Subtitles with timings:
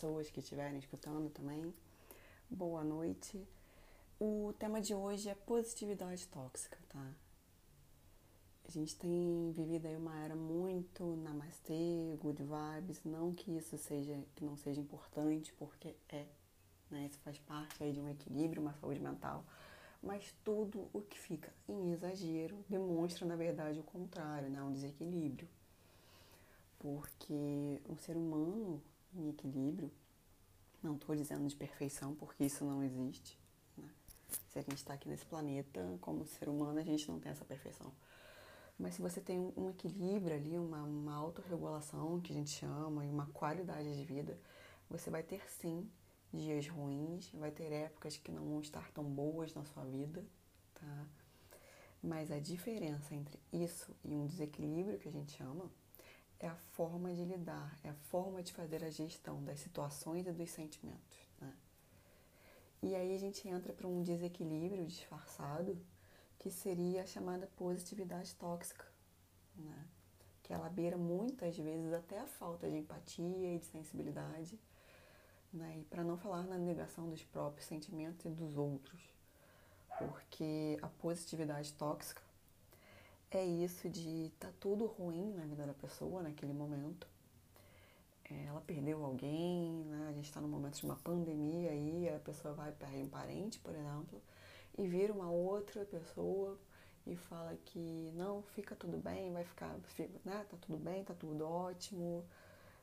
[0.00, 1.74] pessoas que estiverem escutando também.
[2.48, 3.46] Boa noite.
[4.18, 7.06] O tema de hoje é positividade tóxica, tá?
[8.66, 14.18] A gente tem vivido aí uma era muito namastê, good vibes, não que isso seja
[14.34, 16.24] que não seja importante, porque é,
[16.90, 17.04] né?
[17.04, 19.44] Isso faz parte aí de um equilíbrio, uma saúde mental.
[20.02, 24.62] Mas tudo o que fica em exagero demonstra, na verdade, o contrário, né?
[24.62, 25.46] Um desequilíbrio.
[26.78, 28.82] Porque um ser humano
[29.14, 29.90] em equilíbrio,
[30.82, 33.38] não estou dizendo de perfeição, porque isso não existe.
[33.76, 33.88] Né?
[34.48, 37.44] Se a gente está aqui nesse planeta, como ser humano, a gente não tem essa
[37.44, 37.92] perfeição.
[38.78, 43.10] Mas se você tem um equilíbrio ali, uma, uma autorregulação, que a gente chama, e
[43.10, 44.38] uma qualidade de vida,
[44.88, 45.86] você vai ter sim
[46.32, 50.24] dias ruins, vai ter épocas que não vão estar tão boas na sua vida,
[50.74, 51.06] tá?
[52.02, 55.70] Mas a diferença entre isso e um desequilíbrio que a gente chama
[56.40, 60.32] é a forma de lidar, é a forma de fazer a gestão das situações e
[60.32, 61.54] dos sentimentos, né?
[62.82, 65.78] E aí a gente entra para um desequilíbrio disfarçado,
[66.38, 68.86] que seria a chamada positividade tóxica,
[69.54, 69.86] né?
[70.42, 74.58] Que ela beira muitas vezes até a falta de empatia e de sensibilidade
[75.52, 75.78] né?
[75.78, 79.00] E para não falar na negação dos próprios sentimentos e dos outros,
[79.98, 82.22] porque a positividade tóxica
[83.38, 87.06] é isso de tá tudo ruim na vida da pessoa naquele momento.
[88.30, 90.06] É, ela perdeu alguém, né?
[90.08, 93.58] a gente está no momento de uma pandemia aí, a pessoa vai perder um parente,
[93.58, 94.22] por exemplo,
[94.78, 96.56] e vira uma outra pessoa
[97.06, 99.76] e fala que não, fica tudo bem, vai ficar,
[100.24, 100.46] né?
[100.48, 102.24] Tá tudo bem, tá tudo ótimo,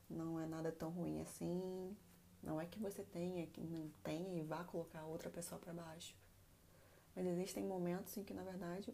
[0.09, 1.95] não é nada tão ruim assim,
[2.43, 6.15] não é que você tenha, que não tenha e vá colocar outra pessoa para baixo.
[7.15, 8.93] Mas existem momentos em que, na verdade,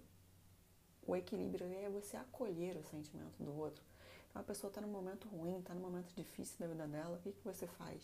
[1.06, 3.84] o equilíbrio é você acolher o sentimento do outro.
[4.30, 7.22] Então, a pessoa está num momento ruim, está num momento difícil da vida dela, o
[7.22, 8.02] que, que você faz?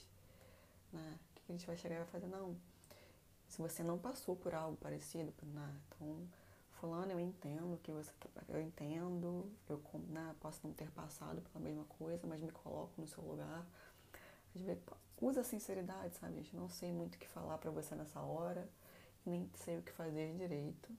[0.92, 1.20] Né?
[1.32, 2.28] O que, que a gente vai chegar e vai fazer?
[2.28, 2.56] Não.
[3.48, 5.76] Se você não passou por algo parecido, né?
[5.88, 6.28] então,
[6.80, 11.64] fulano, eu entendo que você, tá, eu entendo, eu né, posso não ter passado pela
[11.64, 13.66] mesma coisa, mas me coloco no seu lugar.
[14.56, 14.84] Às vezes,
[15.20, 16.56] usa sinceridade, sabe, gente?
[16.56, 18.70] Não sei muito o que falar para você nessa hora,
[19.26, 20.90] nem sei o que fazer direito,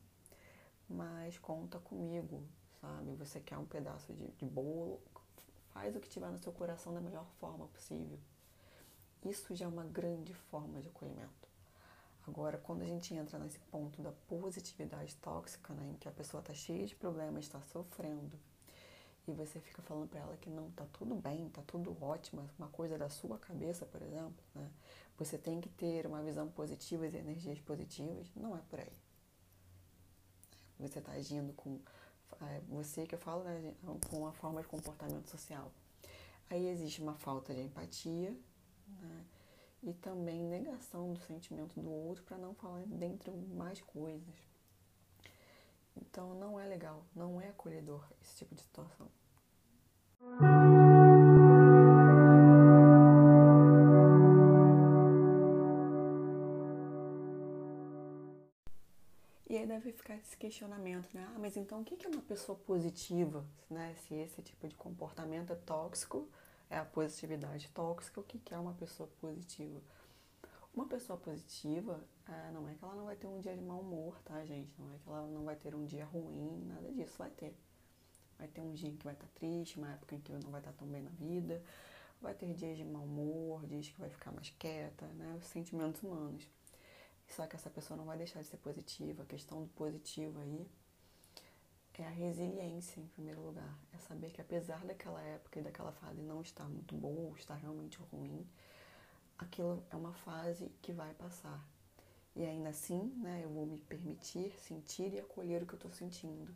[0.90, 2.42] mas conta comigo,
[2.80, 3.14] sabe?
[3.14, 5.00] Você quer um pedaço de, de bolo,
[5.72, 8.18] faz o que tiver no seu coração da melhor forma possível.
[9.24, 11.48] Isso já é uma grande forma de acolhimento.
[12.26, 16.40] Agora, quando a gente entra nesse ponto da positividade tóxica, né, em que a pessoa
[16.40, 18.38] está cheia de problemas, está sofrendo,
[19.26, 22.68] e você fica falando para ela que não tá tudo bem, tá tudo ótimo, uma
[22.68, 24.68] coisa da sua cabeça, por exemplo, né?
[25.18, 28.92] Você tem que ter uma visão positiva e energias positivas, não é por aí.
[30.80, 31.78] Você está agindo com
[32.42, 33.74] é, você que eu falo né,
[34.08, 35.70] com uma forma de comportamento social.
[36.48, 38.36] Aí existe uma falta de empatia
[38.88, 39.24] né?
[39.82, 44.34] e também negação do sentimento do outro para não falar dentro mais coisas.
[45.96, 49.08] Então não é legal, não é acolhedor esse tipo de situação.
[59.50, 61.28] E aí deve ficar esse questionamento, né?
[61.34, 63.96] Ah, mas então o que é uma pessoa positiva, né?
[64.06, 66.28] Se esse tipo de comportamento é tóxico,
[66.70, 69.80] é a positividade tóxica, o que é uma pessoa positiva?
[70.72, 73.80] Uma pessoa positiva é, não é que ela não vai ter um dia de mau
[73.80, 74.72] humor, tá, gente?
[74.78, 77.52] Não é que ela não vai ter um dia ruim, nada disso, vai ter.
[78.38, 80.60] Vai ter um dia que vai estar tá triste, uma época em que não vai
[80.60, 81.60] estar tá tão bem na vida.
[82.22, 85.36] Vai ter dias de mau humor, dias que vai ficar mais quieta, né?
[85.40, 86.48] Os sentimentos humanos.
[87.30, 89.22] Só que essa pessoa não vai deixar de ser positiva.
[89.22, 90.66] A questão do positivo aí
[92.00, 93.78] é a resiliência, em primeiro lugar.
[93.92, 97.54] É saber que apesar daquela época e daquela fase não estar muito boa, ou estar
[97.54, 98.46] realmente ruim,
[99.38, 101.62] aquilo é uma fase que vai passar.
[102.34, 105.91] E ainda assim, né, eu vou me permitir sentir e acolher o que eu estou
[105.91, 106.54] sentindo.